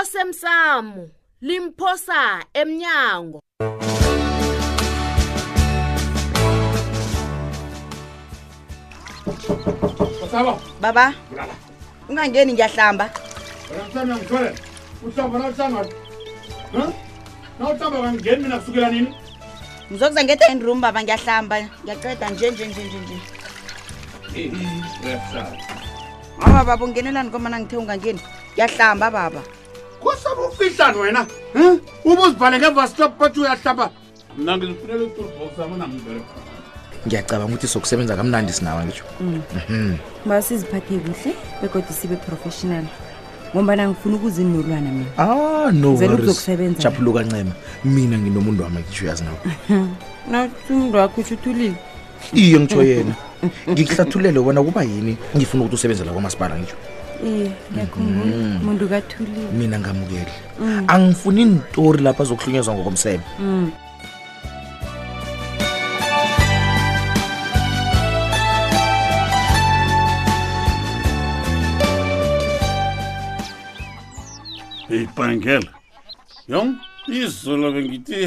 osemsamo 0.00 1.08
limphosa 1.40 2.40
emnyango 2.54 3.40
Sasaba 10.20 10.56
baba 10.80 11.06
ungangeni 12.08 12.52
ngiyahlamba 12.52 13.06
Ngiyahlamba 13.70 14.14
ngithole 14.16 14.50
uhlamba 15.04 15.36
nawuhlamba 15.40 15.80
Huh? 16.72 16.90
Nawuhlamba 17.60 17.96
ngangeni 18.02 18.42
mina 18.42 18.58
kusukela 18.58 18.88
nini? 18.90 19.12
Ngizokuza 19.92 20.24
ngethe 20.24 20.46
in 20.52 20.60
room 20.64 20.80
baba 20.80 21.00
ngiyahlamba 21.04 21.54
ngiyaceda 21.84 22.26
nje 22.30 22.46
nje 22.50 22.64
nje 22.68 22.82
nje 22.88 22.98
nje. 23.02 23.16
Eh, 24.38 24.48
yes 25.04 25.20
sir. 25.32 25.44
Mama 26.40 26.62
baba 26.68 26.84
ungenelani 26.84 27.28
ngoba 27.28 27.52
ngithe 27.58 27.76
ungangeni? 27.76 28.20
Ngiyahlamba 28.54 29.06
baba. 29.16 29.42
Ah 29.44 29.59
khosabe 30.00 30.42
ufihlani 30.48 30.98
wena 30.98 31.26
ube 32.04 32.20
uzibhale 32.22 32.58
ngevastop 32.58 33.18
bathi 33.20 33.40
uyahlapa 33.40 33.90
mna 34.38 34.52
ngizifunele 34.58 35.04
ngiyacabanga 37.06 37.48
ukuthi 37.52 37.66
sokusebenza 37.74 38.16
kamnandi 38.18 38.52
sinawa 38.52 38.84
ngisho 38.84 39.04
ma 39.20 39.26
mm. 39.26 39.42
mhm. 40.26 40.42
siziphathe 40.42 40.98
kuhle 41.00 41.32
bekodwa 41.62 41.92
sibe 41.92 42.16
professional 42.16 42.84
ngombana 43.54 43.88
ngifuna 43.88 44.14
ukuzinolwana 44.16 44.88
mina 44.92 45.10
a 45.18 45.22
ah, 45.22 45.70
nozokusebenzajaphuluka 45.72 47.22
ncema 47.22 47.52
mina 47.84 48.18
nginomuntu 48.18 48.62
wami 48.62 48.80
ngisho 48.84 49.04
uyazi 49.04 49.24
nawo 49.24 49.36
naumuntu 50.30 50.98
wakho 50.98 51.20
usho 51.20 51.34
uthulile 51.34 51.74
iye 52.34 52.58
ngitsho 52.60 52.82
yena 52.82 53.14
ngikuhlathulele 53.72 54.38
wona 54.38 54.60
kuba 54.62 54.82
yini 54.82 55.16
ngifuna 55.36 55.60
ukuthi 55.62 55.74
usebenzela 55.74 56.12
kwamasipala 56.12 56.58
ngisho 56.58 56.76
iyemuntu 57.24 58.84
mhm. 58.84 58.88
kathuli 58.88 59.40
mina 59.52 59.78
ngamukele 59.78 60.32
mm. 60.60 60.84
angifuni 60.88 61.42
intori 61.42 62.02
lapho 62.02 62.22
azokuhlunyezwa 62.22 62.74
ngokomsebe 62.74 63.24
mm. 63.38 63.70
eyibhangela 74.94 75.72
yong 76.48 76.70
izolo 77.20 77.66
bengithi 77.74 78.22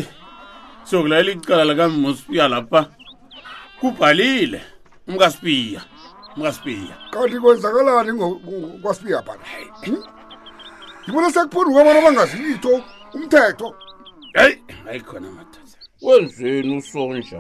siyokulayela 0.86 1.32
icala 1.36 1.64
likamospiya 1.70 2.46
lapha 2.54 2.80
kubhalile 3.80 4.60
umkaspiya 5.08 5.82
kwaspiya 6.40 6.96
kanti 7.12 7.40
kwenzakalani 7.40 8.14
kwaspiya 8.82 9.22
bana 9.22 9.42
hmm? 9.86 10.04
ngibona 11.04 11.32
sekuphunduka 11.32 11.80
abantu 11.82 12.00
abangazilitho 12.02 12.74
umthetho 13.16 13.68
hayi 14.36 14.56
hayi 14.86 15.02
khona 15.08 15.28
madoda 15.32 15.60
wenzeni 16.06 16.72
usonja 16.78 17.40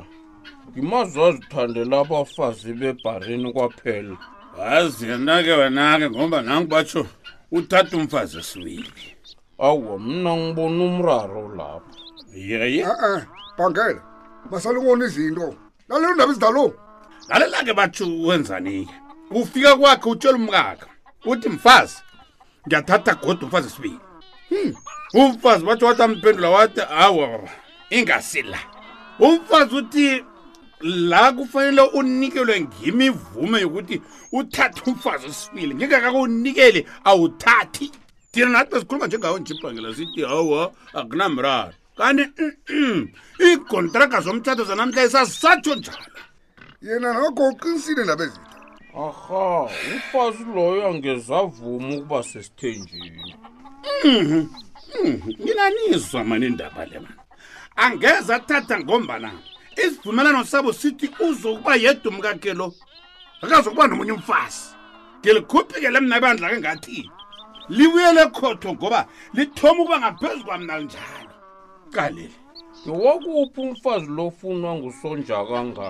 ngimazi 0.71 1.17
azithandela 1.21 1.95
abafazi 2.03 2.73
bebharini 2.73 3.53
kwaphela 3.53 4.17
wazi 4.59 5.09
yanake 5.09 5.52
wanake 5.52 6.09
ngomba 6.09 6.38
nangu 6.41 6.67
batsho 6.67 7.05
uthatha 7.52 7.97
umfazi 7.97 8.38
osiwili 8.38 9.03
awa 9.58 9.99
mna 9.99 10.31
ngibona 10.38 10.83
umraro 10.83 11.44
lapho 11.58 11.91
yeye 12.36 12.83
a-e 12.94 13.17
bhangele 13.58 14.02
masalungona 14.52 15.05
izinto 15.05 15.47
lalelo 15.88 16.14
ndaba 16.14 16.31
izidalo 16.31 16.66
ngalela-ke 17.30 17.74
batsho 17.74 18.06
wenzani-ke 18.26 18.92
ufika 19.32 19.76
kwakhe 19.78 20.10
utshela 20.10 20.38
umkakhe 20.38 20.86
uthi 21.32 21.50
mfazi 21.50 21.98
ngiyathatha 22.68 23.14
godwa 23.24 23.46
umfazi 23.48 23.68
esibili 23.68 24.00
hmm, 24.50 24.72
umfazi 25.14 25.64
batsho 25.66 25.86
wathi 25.86 26.04
amphendula 26.04 26.50
wathi 26.50 26.80
hawa 26.82 27.50
ingasi 27.90 28.42
la 28.42 28.60
umfazi 29.20 29.76
uthi 29.76 30.24
la 30.82 31.32
kufanele 31.32 31.82
unikelwe 32.00 32.56
ngimivume 32.62 33.58
yokuthi 33.62 33.98
uthathe 34.38 34.82
umfazi 34.92 35.26
esibili 35.28 35.73
ngingakakunikeli 35.76 36.82
awuthathi 37.10 37.86
thina 38.32 38.50
nathi 38.56 38.72
besikhuluma 38.72 39.08
njengawo 39.08 39.39
njibhangela 39.39 39.95
sithi 39.95 40.22
hawa 40.32 40.62
akunamraro 40.94 41.73
kanti 41.98 42.23
igontraka 43.52 44.17
zomtshato 44.26 44.64
zanamhla 44.70 45.02
isasatsho 45.08 45.76
njalo 45.76 46.06
yena 46.89 47.14
noko 47.14 47.44
uqinisile 47.49 48.04
ndaba 48.04 48.23
ezitha 48.23 48.52
arha 49.05 49.61
ufasi 49.98 50.44
loyo 50.55 50.88
angezavuma 50.88 51.89
ukuba 51.95 52.23
sesithenjini 52.23 53.36
mhm, 54.04 54.45
mhm. 55.05 55.32
nginanizwa 55.42 56.23
mani 56.23 56.49
ndaba 56.49 56.86
le 56.86 56.99
mani 56.99 57.17
angeze 57.76 58.33
athatha 58.36 58.80
ngombana 58.80 59.32
isivumelano 59.86 60.44
sabo 60.44 60.73
sithi 60.73 61.08
uzokuba 61.27 61.76
yedwa 61.83 62.10
umkakhe 62.11 62.54
lo 62.54 62.67
akazokuba 63.42 63.88
nomunye 63.88 64.11
umfasi 64.11 64.67
ngilikhuphi 65.20 65.80
ke 65.82 65.89
le 65.89 66.00
mna 66.00 66.17
ebandla 66.17 66.50
ke 66.50 66.58
ngathi 66.60 67.11
libuyele 67.77 68.23
khotho 68.36 68.70
ngoba 68.73 69.02
lithoma 69.33 69.80
ukuba 69.82 69.98
ngaphezu 70.00 70.44
kwamnalinjalo 70.45 71.32
kaleli 71.95 72.36
ngowakuphi 72.88 73.61
umfazi 73.61 74.08
lofunwa 74.17 74.71
ngusonjakangaka 74.76 75.86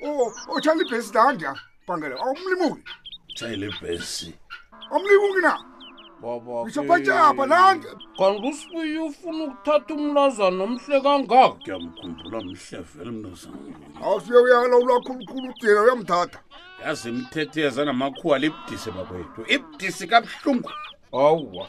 otshayela 0.00 0.24
oh, 0.48 0.80
oh, 0.80 0.82
ibhesi 0.88 1.14
landia 1.14 1.54
bhangela 1.88 2.16
awumlimuki 2.20 2.84
oh, 2.86 3.34
tshayela 3.34 3.66
ibhesi 3.66 4.34
awumlimuki 4.90 5.40
na 5.42 5.52
ngishophatshapha 6.62 7.46
landa 7.46 7.88
kanti 8.18 8.48
usibuye 8.50 8.98
ufuna 9.00 9.44
ukuthatha 9.44 9.94
umlazana 9.94 10.62
omhle 10.64 11.00
kangaka 11.04 11.48
kuyamkhumbula 11.62 12.38
mhle 12.44 12.78
vele 12.90 13.10
mnazana 13.10 13.58
awusuye 14.04 14.38
uyalawula 14.40 14.94
khulukhulu 15.04 15.48
udina 15.50 15.82
uyamthatha 15.82 16.38
yazi 16.84 17.08
imithetho 17.10 17.60
yazanamakhuwa 17.60 18.38
libudisi 18.38 18.90
bakwethu 18.90 19.40
ibudisi 19.54 20.04
kabuhlungu 20.10 20.70
hawuwa 21.12 21.66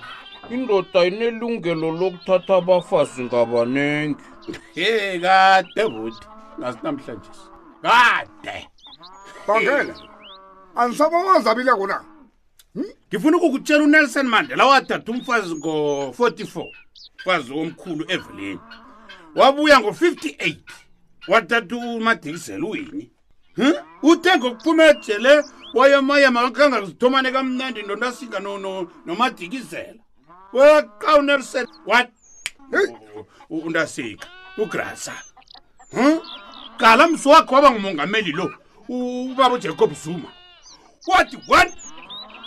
indoda 0.50 1.06
inelungelo 1.06 1.92
lokuthatha 2.00 2.56
abafazi 2.56 3.24
ngabaningi 3.24 4.24
e 4.76 5.20
kade 5.24 5.84
buti 5.94 6.26
ngasinamhlanjesi 6.60 7.57
kade 7.90 8.68
bangela 9.48 9.96
andisabongozi 10.76 11.50
abile 11.50 11.72
kona 11.72 12.04
hmm? 12.74 12.84
ngifuna 13.14 13.38
ukukutshela 13.38 13.84
unelson 13.84 14.28
mandela 14.28 14.66
wadatha 14.66 15.12
umfazi 15.12 15.56
ngo-44 15.56 16.66
fazi 17.24 17.54
womkhulu 17.54 18.06
evelini 18.08 18.60
wabuya 19.36 19.80
ngo-58 19.80 20.58
wathatha 21.28 21.76
umadikiselweni 21.76 23.12
hmm? 23.56 23.74
uthe 24.02 24.38
ngokuphumejele 24.38 25.44
wayemayema 25.74 26.42
kakangazithomane 26.42 27.32
kamnandi 27.32 27.82
nonasinga 27.84 28.40
nomadikizela 29.06 30.00
weqa 30.54 31.16
unelson 31.16 31.68
wa 31.86 32.08
undasika 33.50 34.28
ugrasa 34.58 35.14
hmm? 35.92 36.20
qala 36.78 37.08
mso 37.08 37.30
wakhe 37.30 37.56
waba 37.56 37.72
ngumongameli 37.72 38.32
lo 38.32 38.52
ubaba 38.90 39.56
ujacob 39.56 39.94
zuma 39.94 40.30
wathi 41.08 41.38
one 41.48 41.72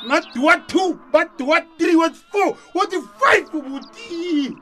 ngadi 0.07 0.39
wa 0.39 0.57
two 0.57 0.99
badi 1.13 1.43
wa 1.45 1.61
three 1.79 1.97
wathi 1.97 2.21
four 2.33 2.57
wathi 2.75 2.97
five 3.21 3.51
buti 3.63 4.55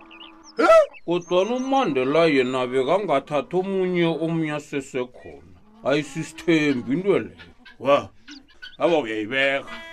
kodwana 1.05 1.51
umandela 1.55 2.25
yena 2.27 2.67
bekangathathi 2.67 3.57
omunye 3.57 4.05
omunye 4.05 4.53
asesekhona 4.53 5.53
ayisisithembi 5.85 6.93
into 6.93 7.19
leyo 7.19 7.37
wa 7.79 8.09
aba 8.79 8.99
uyayibeka 8.99 9.88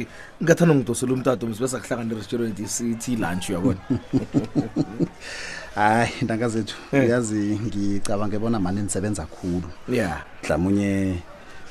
ngakhe 0.00 0.06
ngathanda 0.44 0.74
ngidosela 0.76 1.12
umtata 1.14 1.42
umsibesa 1.46 1.80
kuhlangana 1.80 2.14
restaurant 2.16 2.58
isithi 2.58 3.12
lunch 3.20 3.46
uyabona 3.50 3.78
hayi 5.74 6.08
intanga 6.22 6.48
zethu 6.52 6.76
eh. 6.92 7.02
uyazi 7.06 7.42
ngicabanga 7.64 8.36
ebona 8.38 8.58
mani 8.60 8.80
nisebenza 8.82 9.22
kakhulu 9.26 9.68
ya 9.88 10.10
mhlamunye 10.42 10.90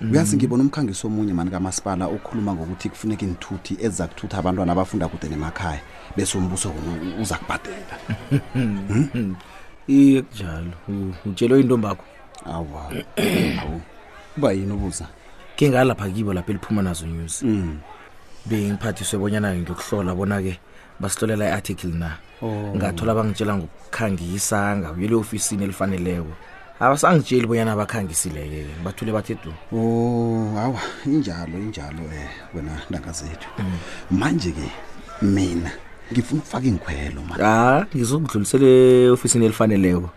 mm. 0.00 0.12
uyazi 0.12 0.36
ngibona 0.36 0.62
umkhangiso 0.62 1.06
omunye 1.06 1.32
mani 1.34 1.50
kamasipala 1.50 2.06
okhuluma 2.06 2.50
ngokuthi 2.54 2.88
kufuneka 2.88 3.22
inithuthi 3.26 3.76
eza 3.86 4.06
kuthutha 4.08 4.38
abantwana 4.40 4.72
abafunda 4.72 5.08
kude 5.08 5.28
nemakhaya 5.28 5.80
bese 6.16 6.38
umbuso 6.38 6.72
uza 7.22 7.36
kubhadela 7.40 7.96
hmm? 8.54 8.78
hmm. 9.12 9.32
iye 9.88 10.22
kunjalo 10.22 10.72
utshelwe 11.26 11.60
intombi 11.60 11.86
awa 11.86 11.96
awu 12.56 13.80
uba 14.36 14.52
yini 14.52 14.72
ubuza 14.72 15.06
ke 15.56 15.68
ngalapha 15.68 16.08
kibo 16.10 16.32
lapha 16.32 16.50
eliphuma 16.52 16.82
nazo 16.82 17.06
news 17.06 17.42
mm. 17.42 17.78
bengiphathiswe 18.48 19.16
bonyana 19.20 19.52
ngiyokuhlola 19.54 20.14
bona-ke 20.16 20.56
basihlolela 21.00 21.44
i-article 21.52 21.92
na 21.92 22.16
oh. 22.42 22.72
ngathola 22.76 23.12
bangitshela 23.14 23.52
ngokukhangisanga 23.56 24.92
uyele 24.96 25.14
ofisini 25.20 25.64
elifaneleko 25.68 26.32
abasangitsheli 26.80 27.46
bonyana 27.46 27.76
bakhangisileke 27.76 28.64
bathule 28.84 29.10
bathe 29.12 29.36
du 29.44 29.52
oh 29.76 30.56
awa 30.56 30.80
injalo 31.06 31.56
injalo 31.60 32.00
um 32.02 32.12
eh, 32.12 32.28
wena 32.56 32.74
ndanga 32.90 33.12
zethu 33.12 33.48
mm. 33.58 33.70
manje-ke 34.16 34.66
mina 35.22 35.70
ngifuna 36.12 36.40
ukufaka 36.42 36.66
ingikhwelo 36.66 37.20
ma 37.28 37.34
ha 37.44 37.86
ngizokudlulisela 37.94 38.66
eofisini 38.66 39.44
elifaneleko 39.44 40.10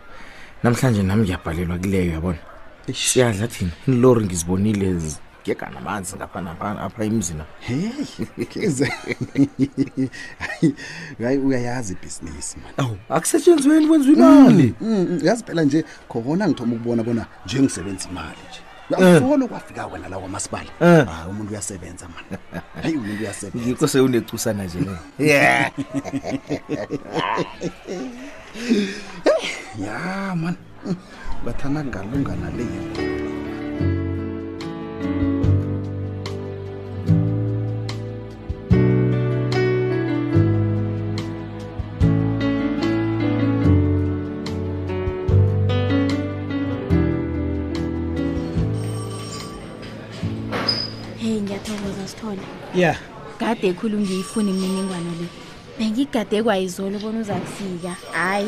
namhlanje 0.62 1.02
nami 1.02 1.22
ngiyabhalelwa 1.22 1.78
kileyo 1.78 2.12
yabona 2.12 2.38
siyadla 2.94 3.46
thina 3.48 3.70
inilori 3.88 4.20
ngizibonile 4.24 4.86
ngiyega 5.40 5.70
namanzi 5.74 6.16
ngapha 6.16 6.40
napha 6.44 7.02
emzina 7.08 7.44
hayi 11.22 11.38
uyayazi 11.46 11.92
ibhizinisi 11.96 12.54
ma 12.62 12.68
aw 12.82 12.90
akusetshenzweni 13.16 13.86
kwenziwa 13.88 14.14
imali 14.16 14.66
mm, 14.80 14.88
mm, 14.90 14.94
mm. 15.10 15.20
yazi 15.26 15.44
phela 15.44 15.62
nje 15.62 15.84
khona 16.08 16.48
ngithoma 16.48 16.74
ukubona 16.76 17.02
bona 17.02 17.26
njengisebenza 17.46 18.08
imali 18.08 18.38
nje 18.48 18.60
yasolo 18.90 19.44
eh. 19.44 19.48
kwafika 19.50 19.86
wena 19.86 20.08
lawo 20.08 20.28
masibali 20.28 20.70
hayi 20.78 20.98
eh. 21.00 21.08
ah, 21.08 21.26
umuntu 21.28 21.50
uyasebenza 21.52 22.06
mani 22.08 22.26
hayi 22.82 22.96
umuntu 22.96 23.20
uyasebenza 23.22 23.68
yikho 23.70 23.88
sewunecusana 23.88 24.64
nje 24.64 24.78
le 24.78 24.96
eh, 29.24 29.58
ya 29.84 30.34
mani 30.36 30.56
ngathana 31.44 31.82
mm. 31.84 31.90
ngalunganaleyo 31.90 33.07
ngiyathokoza 51.48 52.04
sithole 52.12 52.40
ya 52.84 52.92
kade 53.40 53.64
ekhulu 53.72 53.96
ngiyifuna 54.04 54.48
imininingwane 54.54 55.10
le 55.20 55.26
bengigadekwa 55.78 56.54
izolo 56.66 56.96
bona 57.02 57.18
uzakufika 57.24 57.92
hayi 58.12 58.46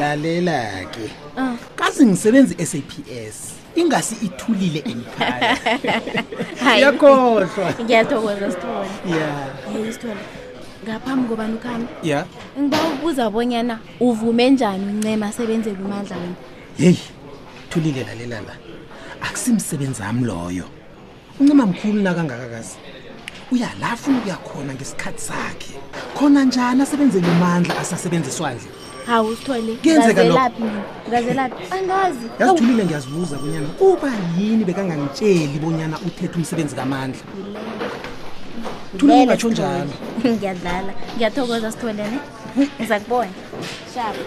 lalela-ke 0.00 1.06
ah. 1.38 1.54
kazi 1.78 2.02
ngisebenzi 2.06 2.54
i-s 2.62 2.74
a 2.74 2.80
p 2.80 2.92
s 3.08 3.36
ingasi 3.74 4.14
ithulile 4.26 4.80
emkhayayakhohlwa 4.92 7.68
ngiyathokoza 7.82 8.46
sithole 8.54 8.88
ya 9.18 9.32
sithole 9.96 10.22
ngaphambi 10.84 11.24
kobani 11.30 11.54
ukhambi 11.58 11.88
ya 12.02 12.20
ngiba 12.58 12.78
ukubuza 12.88 13.24
bonyana 13.34 13.74
uvume 14.00 14.44
njani 14.50 14.84
uncema 14.94 15.24
asebenzeke 15.26 15.82
umandla 15.84 16.16
wena 16.16 16.34
heyi 16.78 16.98
thulile 17.70 18.02
lalela 18.06 18.40
la 18.46 18.54
akusimsebenzi 19.26 20.02
ami 20.02 20.24
loyo 20.26 20.64
uncima 21.40 21.66
mkhulu 21.66 21.94
nakangakakazi 22.02 22.76
uyala 23.52 23.96
funa 23.96 24.18
ukuya 24.18 24.36
khona 24.36 24.74
ngesikhathi 24.74 25.20
sakhe 25.22 25.72
khona 26.18 26.44
njani 26.44 26.82
asebenzele 26.82 27.26
umandla 27.28 27.74
asasebenziswa 27.80 28.50
nje 28.54 28.68
hawu 29.06 29.36
sithole 29.36 29.72
ngenzekalaphi 29.84 30.62
ngazelaphi 31.08 31.62
angazi 31.76 32.26
yazithulile 32.40 32.82
ngiyazibuza 32.84 33.36
bonyana 33.40 33.68
uba 33.88 34.10
yini 34.38 34.64
bekangangitsheli 34.64 35.58
bonyana 35.62 35.96
uthethe 36.06 36.36
umsebenzi 36.38 36.74
kamandla 36.76 37.20
thulingatsho 38.98 39.48
njalo 39.50 39.92
ngiyadlala 40.34 40.92
ngiyathokoza 41.16 41.68
sithole 41.72 41.92
ne 41.92 42.06
ngiza 42.80 42.96
kubona 43.02 43.30
shaba 43.94 44.20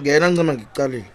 ngena 0.00 0.28
ncima 0.30 0.52
ngikucalile 0.54 1.06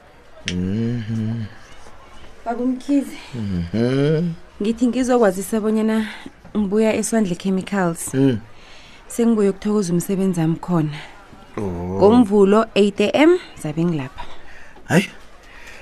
bakumkhize 2.45 3.17
mhm. 3.35 4.31
ngithi 4.61 4.83
ngizokwazisa 4.89 5.55
bonyana 5.59 6.07
ngibuya 6.55 6.95
eswandle 6.99 7.35
chemicals 7.35 8.13
mm. 8.15 8.39
sengibuye 9.07 9.49
ukuthokoza 9.53 9.93
umsebenzi 9.93 10.39
wami 10.41 10.55
khona 10.57 10.97
oh. 11.57 11.61
ngomvulo 11.99 12.63
8 12.75 13.11
m 13.13 13.31
zabe 13.61 13.83
ngilapha 13.85 14.23
hayi 14.89 15.05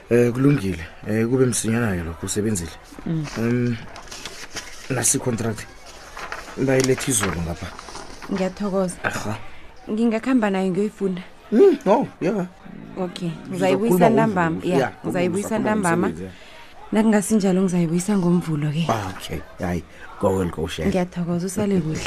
um 0.10 0.32
kulungile 0.34 0.84
um 1.08 1.30
kube 1.30 1.46
msinyanayo 1.46 2.04
lokho 2.04 2.26
usebenzile 2.26 2.74
mm. 3.06 3.26
um 3.38 3.78
nasicontract 4.90 5.64
bayiletha 6.58 7.12
izolo 7.12 7.40
ngapha 7.46 7.68
ngiyathokoza 8.34 8.96
ngingakuhamba 9.92 10.50
nayo 10.50 10.68
ngiyoyifunda 10.72 11.22
no 11.52 11.62
mm, 11.64 11.80
oh, 11.90 12.08
yeah 12.22 12.46
okay 13.00 13.30
ngizayibuyisa 13.50 14.10
ntambama 14.10 14.58
ya 14.64 14.92
ngizayibuyisa 15.06 15.56
ntambama 15.60 16.12
nakungasinjalo 16.92 17.60
ngizayibuyisa 17.64 18.18
ngomvulo 18.20 18.68
ke 18.72 18.84
ah, 18.88 19.14
okay 19.18 19.40
hayi 19.64 19.84
gowel 20.22 20.50
gosha 20.52 20.84
ngiyathokoza 20.86 21.46
usale 21.48 21.78
kuhle 21.88 22.02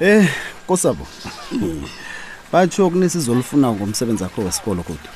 Eh, 0.00 0.28
kosabo. 0.68 1.06
Mm 1.52 1.82
batsho 2.56 2.88
kunisizo 2.90 3.32
olufuna 3.32 3.68
ngomsebenzi 3.72 4.24
akho 4.24 4.40
wesikolo 4.40 4.82
kodwa 4.88 5.10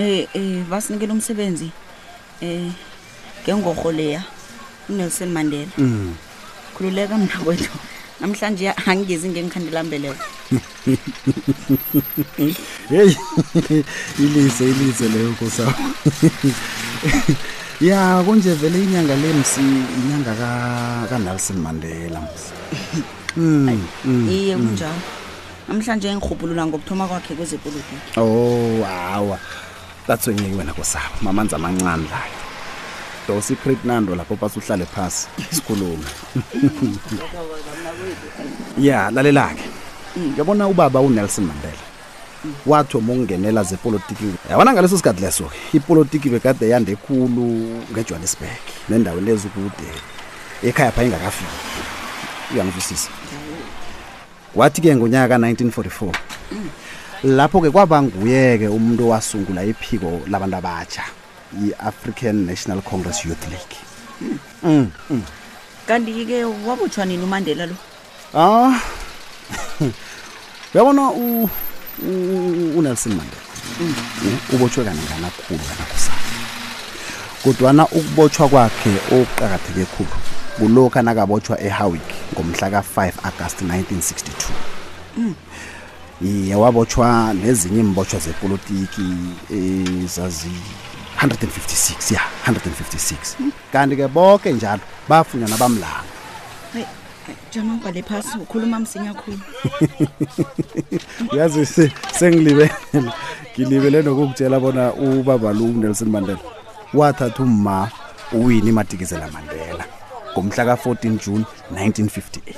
um 0.00 0.24
um 0.40 0.64
basinikela 0.70 1.12
umsebenzi 1.12 1.68
um 2.40 2.72
ngengorholeya 3.44 4.24
unelson 4.88 5.28
mandela 5.28 5.68
mm. 5.78 6.16
khululeka 6.74 7.18
mna 7.18 7.36
kwethu 7.44 7.76
namhlanje 8.20 8.72
angigezi 8.86 9.28
ngengikhandelambeleko 9.28 10.24
heyi 12.88 13.16
ilize 14.24 14.64
ilize 14.64 15.08
leyo 15.08 15.32
kosa 15.32 15.74
ya 17.80 18.22
kunje 18.24 18.54
vele 18.54 18.82
inyanga 18.84 19.16
le 19.16 19.32
msi 19.32 19.60
inyanga 20.00 20.34
kanelson 21.10 21.56
mandela 21.56 22.20
msi 22.20 22.48
mm, 23.36 23.82
mm, 24.04 24.28
iye 24.30 24.56
kunjalo 24.56 25.17
namhlanje 25.68 26.08
engirhubhulula 26.08 26.66
ngokuthoma 26.66 27.04
kwakhe 27.08 27.34
kwezepolitiki 27.34 28.20
oh 28.20 28.82
hawa 28.84 29.38
tatsonyeki 30.06 30.54
wena 30.58 30.72
kusaba 30.74 31.12
mamanzi 31.22 31.54
amancane 31.54 32.08
layo 32.08 32.38
dosa 33.28 33.52
ipretnando 33.52 34.14
lapho 34.16 34.36
pas 34.36 34.56
uhlale 34.56 34.84
phasi 34.86 35.28
sikhulume 35.52 36.06
ya 38.86 39.10
lalela-ke 39.10 39.64
uyabona 40.36 40.64
mm. 40.64 40.70
ubaba 40.70 41.00
unelson 41.00 41.44
mandela 41.44 41.82
mm. 42.44 42.54
wathi 42.66 42.96
ukungenela 42.96 43.62
zepolitiki 43.62 44.32
yabona 44.50 44.72
ngaleso 44.72 44.96
sikhathi 44.96 45.20
leso-ke 45.20 45.58
ipolitiki 45.76 46.28
bekade 46.30 46.68
yande 46.68 46.96
khulu 46.96 47.46
ngejohannesburg 47.92 48.56
nendaweni 48.88 49.30
ezikude 49.30 49.88
ekhaya 50.64 50.92
pha 50.92 51.04
ingakafiki 51.04 51.52
uyangivisisa 52.54 53.10
mm 53.12 53.37
wathi-ke 54.58 54.90
ngonyaka 54.96 55.38
ka-1944 55.38 56.10
lapho-ke 57.36 57.70
kwabanguye 57.74 58.58
ke 58.58 58.66
umuntu 58.66 59.02
owasungula 59.06 59.62
iphiko 59.62 60.10
labantu 60.26 60.56
abatsha 60.58 61.04
i-african 61.62 62.36
national 62.50 62.82
congress 62.82 63.22
youth 63.26 63.42
league 63.52 63.76
mm. 64.66 64.90
mm. 65.10 65.22
kanti-ke 65.86 66.44
wabotshwa 66.66 67.04
nini 67.06 67.22
umandela 67.22 67.66
lo 67.70 67.76
ah 68.34 68.74
uyabona 70.74 71.02
unelson 72.78 73.14
mandela 73.18 73.42
mm. 73.80 73.94
mm, 74.24 74.38
ubotshwe 74.54 74.84
kaningana 74.84 75.30
khulu 75.38 75.60
kanakusana 75.70 76.22
kodwana 77.42 77.82
ukubotshwa 77.98 78.48
kwakhe 78.48 78.92
okuqakatheke 79.16 79.84
khulu 79.94 80.16
kulokhu 80.58 81.02
nakabotshwa 81.02 81.60
ehowick 81.60 82.02
ngomhla 82.34 82.70
ka-5 82.70 83.12
agasti 83.22 83.64
1962 83.64 84.24
mm. 85.16 85.34
iye 86.22 86.54
wabotshwa 86.54 87.34
nezinye 87.34 87.80
imbotshwa 87.80 88.18
zepolitiki 88.20 89.06
ezazi 90.04 90.50
156 91.18 92.14
ya 92.14 92.20
156 92.52 93.16
mm. 93.40 93.50
kanti 93.72 93.96
ke 93.96 94.06
bonke 94.08 94.52
njalo 94.52 94.80
bafunyana 95.08 95.56
bamlanga 95.56 96.02
jama 97.52 97.78
phasi 98.08 98.38
ukhuluma 98.38 98.80
msinya 98.80 99.14
khulu 99.14 99.38
uyazi 101.32 101.66
sengilibele 102.18 102.70
ngilibele 103.54 104.02
nokukutshela 104.02 104.60
bona 104.60 104.92
ubaba 104.92 105.52
lo 105.52 105.64
unelson 105.64 106.08
mandela 106.08 106.38
wathatha 106.94 107.42
umma 107.42 107.90
uwini 108.32 108.72
madikizela 108.72 109.28
mandela 109.30 109.77
ngomhla 110.38 110.64
ka-14 110.78 111.18
June 111.24 111.44
1958 111.74 112.54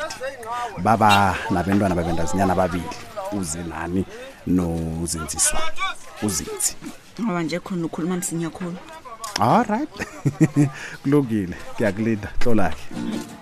baba 0.84 1.36
nabantwana 1.50 1.94
babendazinyana 1.94 2.52
ababili 2.52 2.84
uzelani 3.32 4.04
nozinziswa 4.46 5.60
uzinzi 6.22 6.76
ngoba 7.20 7.42
nje 7.42 7.58
khona 7.64 7.86
ukhuluma 7.88 8.16
msinya 8.20 8.50
khulu 8.52 8.76
all 9.40 9.64
right 9.64 9.92
kulungile 11.02 11.56
ngiyakulinda 11.74 12.28
hlola-ke 12.44 12.82
mm. 12.92 13.39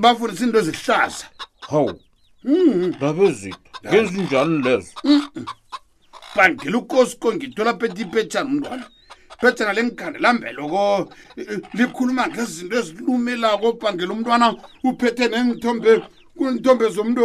bafundisa 0.02 0.44
iinto 0.46 0.60
ezihlaza 0.60 1.26
hawu 1.70 2.00
ndabezito 2.44 3.58
ngezinjani 3.88 4.62
lezo 4.64 4.94
bangela 6.36 6.78
ukosi 6.78 7.18
kongithola 7.20 7.74
pethe 7.74 8.02
iphetshana 8.04 8.50
umntwana 8.50 8.86
phetshana 9.42 9.74
le 9.74 9.84
ngikhande 9.84 10.20
lambeloko 10.20 11.14
likhuluma 11.74 12.28
ngezinto 12.28 12.76
ezilumelako 12.80 13.74
bangela 13.82 14.14
umntwana 14.14 14.56
uphethe 14.88 15.28
nengithombe 15.28 15.92
kwinthombe 16.36 16.86
zomntu 16.96 17.24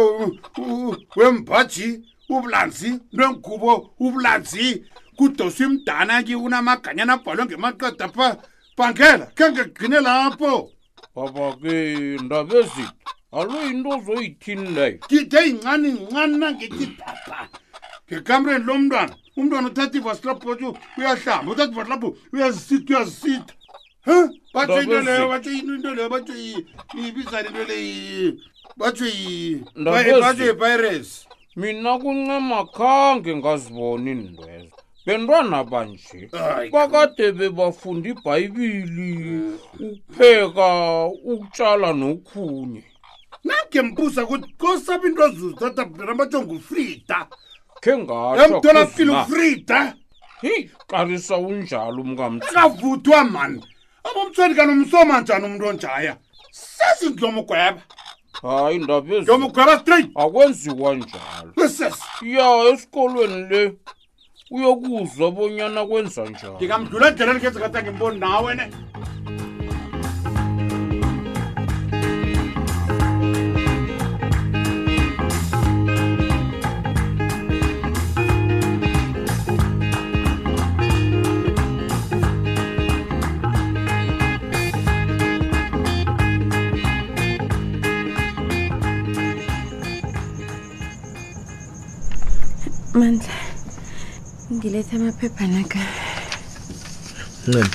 wembhaji 1.15 1.87
ubulanzi 2.37 2.99
lwengubo 3.11 3.93
ubulanzi 3.99 4.85
kudoswa 5.15 5.65
imdana 5.65 6.23
ke 6.23 6.35
unamaganyana 6.35 7.13
abhalwe 7.13 7.45
ngemaqeda 7.45 8.07
pha 8.15 8.27
bangela 8.77 9.25
khe 9.37 9.51
ngegcine 9.51 9.99
lapho 10.07 10.51
babake 11.15 11.75
ndabezi 12.23 12.85
alo 13.37 13.55
into 13.71 13.89
ozoyithini 13.97 14.67
leyo 14.75 14.97
ngide 15.05 15.39
yincani 15.45 15.89
ncani 16.07 16.37
nangithi 16.39 16.85
papa 16.99 17.49
ngekamreni 18.07 18.65
lo 18.67 18.73
mntwana 18.79 19.13
umntwana 19.37 19.67
uthatha 19.67 19.97
ivasilaphotho 19.99 20.67
uyahlamba 20.97 21.49
uthatha 21.51 21.73
ivasilapho 21.73 22.09
uyazisitha 22.33 22.89
uyazisitha 22.95 23.55
Huh? 24.05 24.27
Batho 24.53 24.81
into 24.81 25.01
leyo 25.01 25.27
batho 25.29 25.49
yini 25.49 25.75
into 25.75 25.93
leyo 25.95 26.09
batho 26.09 26.33
yini? 26.33 26.65
Ibiza 26.97 27.41
into 27.45 27.63
leyo 27.63 27.81
yini? 27.85 28.43
Batho 28.77 29.05
yini? 29.05 29.61
Batho 29.83 30.43
yi 30.45 30.53
pirates 30.53 31.25
mina 31.55 31.97
kuncama 31.99 32.65
khange 32.71 33.35
ngaziboni 33.35 34.13
ndweza 34.13 34.75
bentwana 35.05 35.63
banje 35.63 36.29
bakade 36.71 37.31
bebafunda 37.31 38.07
ibhayibili 38.09 39.41
ukupheka 39.79 41.05
ukutshala 41.31 41.89
nokhunye 41.93 42.83
nange 43.45 43.81
mbuza 43.87 44.23
kuthi 44.25 44.49
kosaba 44.61 45.03
into 45.09 45.23
ozuzithatha 45.27 45.83
bnabatsho 45.91 46.39
ngufrida 46.41 47.17
khe 47.83 47.93
ngatoemtolafile 47.99 49.11
ufrida 49.19 49.79
heyi 50.41 50.69
qalisa 50.87 51.35
unjalo 51.47 51.99
umkamakavuthwa 52.01 53.23
mani 53.33 53.59
abomtshweni 54.07 54.55
kanomsomanjani 54.57 55.45
umntu 55.49 55.65
onjaya 55.71 56.13
sezindlomo 56.51 57.41
gweba 57.47 57.81
hayi 58.41 58.77
ndabezomugaba 58.79 59.79
straight 59.79 60.09
akwenziwa 60.15 60.89
njalo 60.99 61.51
ya 62.35 62.45
esikolweni 62.69 63.39
le 63.49 63.61
uyokuzwa 64.55 65.27
bonyana 65.35 65.81
kwenza 65.89 66.21
njalo 66.31 66.55
ndingamdlula 66.55 67.05
endlela 67.09 67.31
endikhenzekatangemboni 67.33 68.17
nawe 68.23 68.51
ne 68.59 68.65
ngilethe 94.61 94.93
amaphepha 94.97 95.45
naka 95.47 95.81
ncema 97.47 97.65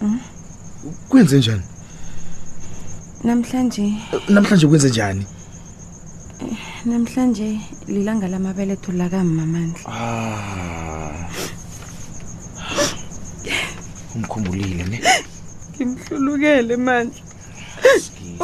hmm? 0.00 0.18
kwenze 1.10 1.36
njani 1.38 1.62
namhlanje 3.24 3.84
namhlanje 4.28 4.66
kwenze 4.68 4.88
njani 4.88 5.26
namhlanje 6.86 7.58
lilanga 7.88 8.28
lamabeletho 8.28 8.92
lakamamandla 9.00 9.80
ah. 9.92 11.14
umkhumbulile 14.14 14.84
ne 14.92 14.98
ngimhlulukele 15.80 16.74
mandla 16.76 17.22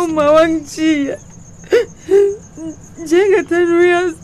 uma 0.02 0.24
wangijiya 0.34 1.16
njengathani 3.02 3.72
uyazi 3.82 4.20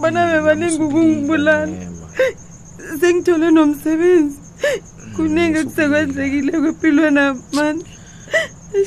bana 0.00 0.20
bebaningi 0.30 0.80
ukungibulala 0.86 1.54
sengithole 2.98 3.46
nomsebenzi 3.54 4.36
kunenge 5.16 5.58
mm, 5.60 5.64
kusekwenzekile 5.68 6.52
kwempilwe 6.62 7.08
namandla 7.16 7.88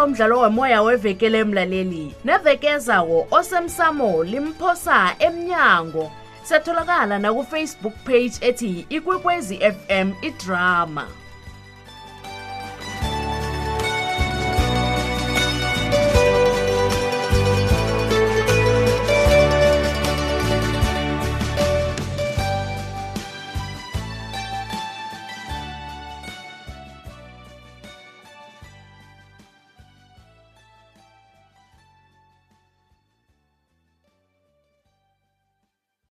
womdlalo 0.06 0.38
womoya 0.42 0.78
wevekele 0.82 1.38
emlaleli 1.42 2.14
neveke 2.24 2.68
ezawo 2.78 3.26
osemsamo 3.30 4.12
limphosa 4.30 5.10
emnyango 5.18 6.06
satholakala 6.46 7.18
nakufacebook 7.18 7.94
page 8.06 8.32
ethi 8.40 8.86
ikwekwezi 8.90 9.58
fm 9.74 10.12
idrama 10.22 11.25